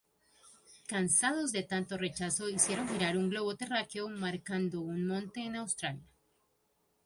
[0.91, 6.09] Cansados de tanto rechazo hicieron girar un globo terráqueo marcando un monte en Australia.